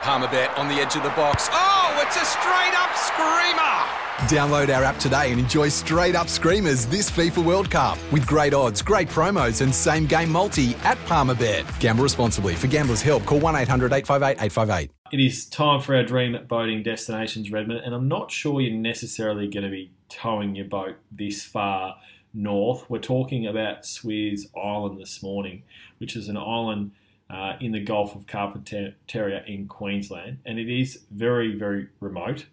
Palmerbet 0.00 0.56
on 0.56 0.68
the 0.68 0.74
edge 0.74 0.94
of 0.94 1.02
the 1.02 1.10
box. 1.10 1.48
Oh, 1.50 2.02
it's 2.06 2.16
a 2.16 2.24
straight 2.24 2.72
up 2.76 2.94
screamer! 2.94 3.98
Download 4.28 4.74
our 4.74 4.84
app 4.84 4.98
today 4.98 5.32
and 5.32 5.40
enjoy 5.40 5.68
straight 5.68 6.14
up 6.14 6.28
screamers 6.28 6.86
this 6.86 7.10
FIFA 7.10 7.44
World 7.44 7.70
Cup 7.70 7.98
with 8.12 8.24
great 8.24 8.54
odds, 8.54 8.80
great 8.80 9.08
promos, 9.08 9.60
and 9.60 9.74
same 9.74 10.06
game 10.06 10.30
multi 10.30 10.76
at 10.76 10.98
Palmerbet. 11.06 11.80
Gamble 11.80 12.04
responsibly. 12.04 12.54
For 12.54 12.68
gamblers' 12.68 13.02
help, 13.02 13.26
call 13.26 13.40
1 13.40 13.56
800 13.56 13.92
858 13.92 14.42
858. 14.44 14.90
It 15.10 15.20
is 15.20 15.46
time 15.46 15.80
for 15.80 15.96
our 15.96 16.04
dream 16.04 16.38
boating 16.46 16.84
destinations, 16.84 17.50
Redmond, 17.50 17.80
and 17.84 17.92
I'm 17.92 18.06
not 18.06 18.30
sure 18.30 18.60
you're 18.60 18.78
necessarily 18.78 19.48
going 19.48 19.64
to 19.64 19.70
be 19.70 19.90
towing 20.08 20.54
your 20.54 20.66
boat 20.66 20.96
this 21.10 21.42
far 21.42 21.96
north. 22.32 22.88
We're 22.88 22.98
talking 23.00 23.48
about 23.48 23.84
Sweers 23.84 24.46
Island 24.56 25.00
this 25.00 25.22
morning, 25.24 25.64
which 25.98 26.14
is 26.14 26.28
an 26.28 26.36
island 26.36 26.92
uh, 27.30 27.54
in 27.60 27.72
the 27.72 27.80
Gulf 27.80 28.14
of 28.14 28.26
Carpentaria 28.26 29.46
in 29.46 29.68
Queensland, 29.68 30.38
and 30.46 30.58
it 30.58 30.68
is 30.68 31.00
very, 31.10 31.54
very 31.54 31.88
remote. 32.00 32.46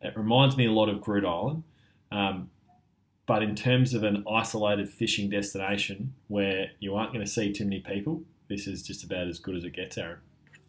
It 0.00 0.16
reminds 0.16 0.56
me 0.56 0.66
a 0.66 0.72
lot 0.72 0.88
of 0.88 1.00
Groote 1.00 1.24
Island, 1.24 1.62
Um, 2.10 2.50
but 3.26 3.42
in 3.42 3.54
terms 3.54 3.92
of 3.92 4.02
an 4.04 4.24
isolated 4.30 4.88
fishing 4.88 5.28
destination 5.28 6.14
where 6.28 6.70
you 6.80 6.94
aren't 6.96 7.12
going 7.12 7.24
to 7.24 7.30
see 7.30 7.52
too 7.52 7.64
many 7.64 7.80
people, 7.80 8.22
this 8.48 8.66
is 8.66 8.82
just 8.82 9.04
about 9.04 9.28
as 9.28 9.38
good 9.38 9.54
as 9.54 9.64
it 9.64 9.74
gets, 9.74 9.98
Aaron. 9.98 10.18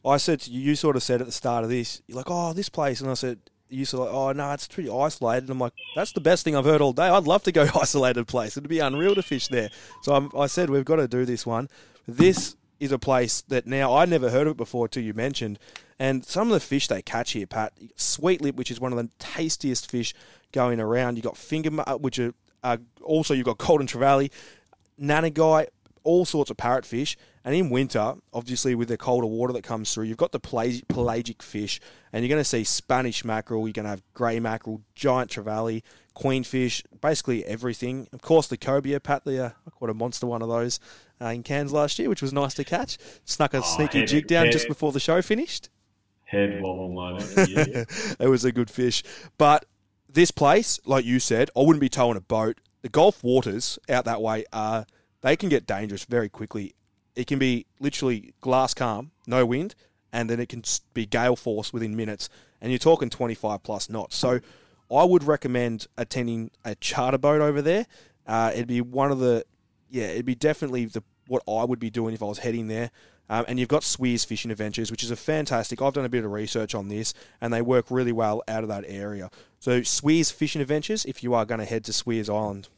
I 0.05 0.17
said 0.17 0.47
you, 0.47 0.59
you 0.59 0.75
sort 0.75 0.95
of 0.95 1.03
said 1.03 1.21
at 1.21 1.27
the 1.27 1.33
start 1.33 1.63
of 1.63 1.69
this, 1.69 2.01
you're 2.07 2.17
like, 2.17 2.29
oh, 2.29 2.53
this 2.53 2.69
place. 2.69 3.01
And 3.01 3.09
I 3.09 3.13
said, 3.13 3.39
you 3.69 3.85
said, 3.85 3.97
like, 3.97 4.11
oh, 4.11 4.31
no, 4.31 4.51
it's 4.51 4.67
pretty 4.67 4.89
isolated. 4.89 5.43
And 5.43 5.51
I'm 5.51 5.59
like, 5.59 5.73
that's 5.95 6.11
the 6.11 6.21
best 6.21 6.43
thing 6.43 6.55
I've 6.55 6.65
heard 6.65 6.81
all 6.81 6.93
day. 6.93 7.03
I'd 7.07 7.25
love 7.25 7.43
to 7.43 7.51
go 7.51 7.67
isolated 7.75 8.27
place. 8.27 8.57
It'd 8.57 8.69
be 8.69 8.79
unreal 8.79 9.15
to 9.15 9.23
fish 9.23 9.47
there. 9.47 9.69
So 10.01 10.13
I'm, 10.13 10.29
I 10.37 10.47
said, 10.47 10.69
we've 10.69 10.85
got 10.85 10.97
to 10.97 11.07
do 11.07 11.25
this 11.25 11.45
one. 11.45 11.69
This 12.07 12.55
is 12.79 12.91
a 12.91 12.99
place 12.99 13.41
that 13.41 13.67
now 13.67 13.95
I 13.95 14.05
never 14.05 14.29
heard 14.29 14.47
of 14.47 14.51
it 14.51 14.57
before 14.57 14.87
till 14.87 15.03
you 15.03 15.13
mentioned. 15.13 15.59
And 15.99 16.25
some 16.25 16.47
of 16.47 16.53
the 16.53 16.59
fish 16.59 16.87
they 16.87 17.01
catch 17.01 17.31
here, 17.31 17.45
Pat, 17.45 17.73
sweet 17.95 18.41
lip, 18.41 18.55
which 18.55 18.71
is 18.71 18.79
one 18.79 18.93
of 18.93 18.97
the 18.97 19.09
tastiest 19.19 19.89
fish 19.91 20.13
going 20.51 20.79
around. 20.79 21.17
You 21.17 21.21
got 21.21 21.37
finger, 21.37 21.69
which 21.97 22.19
are 22.19 22.33
uh, 22.63 22.77
also 23.01 23.33
you've 23.33 23.45
got 23.45 23.57
golden 23.57 23.87
trevally, 23.87 24.31
nannygai, 25.01 25.67
all 26.03 26.25
sorts 26.25 26.49
of 26.49 26.57
parrotfish. 26.57 27.15
And 27.43 27.55
in 27.55 27.69
winter, 27.69 28.15
obviously 28.33 28.75
with 28.75 28.89
the 28.89 28.97
colder 28.97 29.27
water 29.27 29.53
that 29.53 29.63
comes 29.63 29.93
through, 29.93 30.05
you've 30.05 30.17
got 30.17 30.31
the 30.31 30.39
pelagic 30.39 31.41
fish, 31.41 31.79
and 32.11 32.23
you're 32.23 32.29
going 32.29 32.41
to 32.41 32.45
see 32.45 32.63
Spanish 32.63 33.23
mackerel. 33.23 33.67
You're 33.67 33.73
going 33.73 33.85
to 33.85 33.89
have 33.89 34.03
grey 34.13 34.39
mackerel, 34.39 34.81
giant 34.93 35.31
trevally, 35.31 35.81
queenfish, 36.15 36.83
basically 37.01 37.45
everything. 37.45 38.07
Of 38.11 38.21
course, 38.21 38.47
the 38.47 38.57
cobia, 38.57 39.01
Pat, 39.01 39.23
the 39.25 39.45
uh, 39.45 39.49
caught 39.79 39.89
a 39.89 39.93
monster 39.93 40.27
one 40.27 40.41
of 40.41 40.49
those 40.49 40.79
uh, 41.21 41.27
in 41.27 41.43
Cairns 41.43 41.71
last 41.71 41.97
year, 41.99 42.09
which 42.09 42.21
was 42.21 42.33
nice 42.33 42.53
to 42.55 42.63
catch. 42.63 42.97
Snuck 43.25 43.53
a 43.53 43.57
oh, 43.57 43.61
sneaky 43.61 44.05
jig 44.05 44.27
down 44.27 44.51
just 44.51 44.67
before 44.67 44.91
the 44.91 44.99
show 44.99 45.21
finished 45.21 45.69
head 46.29 46.61
wobble 46.61 46.89
moment. 46.89 47.25
it 48.19 48.29
was 48.29 48.45
a 48.45 48.51
good 48.51 48.69
fish. 48.69 49.03
But 49.37 49.65
this 50.07 50.31
place, 50.31 50.79
like 50.85 51.05
you 51.05 51.19
said, 51.19 51.49
I 51.55 51.61
wouldn't 51.61 51.81
be 51.81 51.89
towing 51.89 52.17
a 52.17 52.21
boat. 52.21 52.59
The 52.81 52.89
Gulf 52.89 53.23
waters 53.23 53.79
out 53.89 54.05
that 54.05 54.21
way 54.21 54.45
are 54.53 54.85
they 55.21 55.35
can 55.35 55.49
get 55.49 55.65
dangerous 55.65 56.05
very 56.05 56.29
quickly. 56.29 56.75
It 57.15 57.27
can 57.27 57.39
be 57.39 57.65
literally 57.79 58.33
glass 58.41 58.73
calm, 58.73 59.11
no 59.27 59.45
wind, 59.45 59.75
and 60.13 60.29
then 60.29 60.39
it 60.39 60.49
can 60.49 60.63
be 60.93 61.05
gale 61.05 61.35
force 61.35 61.73
within 61.73 61.95
minutes. 61.95 62.29
And 62.61 62.71
you're 62.71 62.79
talking 62.79 63.09
25 63.09 63.63
plus 63.63 63.89
knots. 63.89 64.15
So 64.15 64.39
I 64.91 65.03
would 65.03 65.23
recommend 65.23 65.87
attending 65.97 66.51
a 66.63 66.75
charter 66.75 67.17
boat 67.17 67.41
over 67.41 67.61
there. 67.61 67.85
Uh, 68.25 68.51
it'd 68.53 68.67
be 68.67 68.81
one 68.81 69.11
of 69.11 69.19
the, 69.19 69.43
yeah, 69.89 70.05
it'd 70.05 70.25
be 70.25 70.35
definitely 70.35 70.85
the 70.85 71.03
what 71.27 71.43
I 71.47 71.63
would 71.63 71.79
be 71.79 71.89
doing 71.89 72.13
if 72.13 72.23
I 72.23 72.25
was 72.25 72.39
heading 72.39 72.67
there. 72.67 72.91
Um, 73.29 73.45
and 73.47 73.59
you've 73.59 73.69
got 73.69 73.83
Sweers 73.83 74.25
Fishing 74.25 74.49
Adventures, 74.49 74.89
which 74.89 75.03
is 75.03 75.11
a 75.11 75.15
fantastic. 75.15 75.81
I've 75.81 75.93
done 75.93 76.05
a 76.05 76.09
bit 76.09 76.25
of 76.25 76.31
research 76.31 76.73
on 76.73 76.87
this, 76.87 77.13
and 77.39 77.53
they 77.53 77.61
work 77.61 77.91
really 77.91 78.11
well 78.11 78.41
out 78.47 78.63
of 78.63 78.69
that 78.69 78.85
area. 78.87 79.29
So 79.59 79.83
Sweers 79.83 80.31
Fishing 80.31 80.61
Adventures, 80.61 81.05
if 81.05 81.23
you 81.23 81.35
are 81.35 81.45
going 81.45 81.59
to 81.59 81.65
head 81.65 81.83
to 81.85 81.93
Sweers 81.93 82.29
Island. 82.29 82.69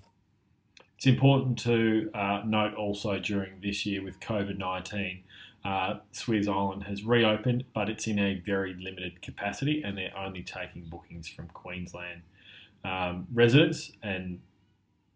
It's 0.98 1.08
important 1.08 1.58
to 1.60 2.12
uh, 2.14 2.42
note 2.46 2.76
also 2.76 3.18
during 3.18 3.62
this 3.62 3.86
year 3.86 4.04
with 4.04 4.20
COVID 4.20 4.58
19, 4.58 5.24
uh, 5.64 5.96
Sweers 6.12 6.48
Island 6.48 6.84
has 6.84 7.04
reopened, 7.04 7.64
but 7.74 7.90
it's 7.90 8.06
in 8.06 8.20
a 8.20 8.36
very 8.36 8.74
limited 8.74 9.22
capacity, 9.22 9.82
and 9.84 9.98
they're 9.98 10.16
only 10.18 10.44
taking 10.44 10.84
bookings 10.84 11.28
from 11.28 11.48
Queensland 11.48 12.22
um, 12.84 13.28
residents 13.34 13.92
and 14.04 14.42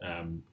um, 0.01 0.43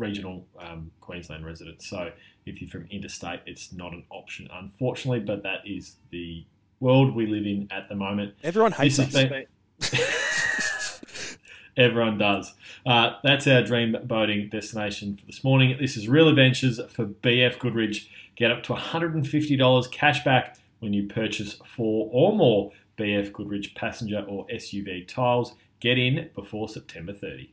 regional 0.00 0.46
um, 0.58 0.90
Queensland 1.00 1.44
residents. 1.44 1.88
So 1.88 2.10
if 2.46 2.60
you're 2.60 2.70
from 2.70 2.86
interstate, 2.90 3.40
it's 3.46 3.72
not 3.72 3.92
an 3.92 4.04
option, 4.10 4.48
unfortunately, 4.52 5.20
but 5.20 5.42
that 5.42 5.60
is 5.64 5.96
the 6.10 6.44
world 6.80 7.14
we 7.14 7.26
live 7.26 7.46
in 7.46 7.68
at 7.70 7.88
the 7.88 7.94
moment. 7.94 8.34
Everyone 8.42 8.72
hates 8.72 8.98
us. 8.98 9.12
Been... 9.12 9.46
Everyone 11.76 12.18
does. 12.18 12.52
Uh, 12.84 13.12
that's 13.22 13.46
our 13.46 13.62
dream 13.62 13.96
boating 14.04 14.48
destination 14.48 15.16
for 15.16 15.26
this 15.26 15.44
morning. 15.44 15.76
This 15.80 15.96
is 15.96 16.08
Real 16.08 16.28
Adventures 16.28 16.80
for 16.90 17.06
BF 17.06 17.58
Goodrich. 17.58 18.10
Get 18.34 18.50
up 18.50 18.62
to 18.64 18.74
$150 18.74 19.92
cash 19.92 20.24
back 20.24 20.58
when 20.80 20.92
you 20.92 21.06
purchase 21.06 21.58
four 21.64 22.10
or 22.12 22.34
more 22.34 22.72
BF 22.98 23.32
Goodrich 23.32 23.74
passenger 23.74 24.24
or 24.28 24.46
SUV 24.48 25.06
tiles. 25.06 25.54
Get 25.78 25.98
in 25.98 26.30
before 26.34 26.68
September 26.68 27.12
30. 27.12 27.52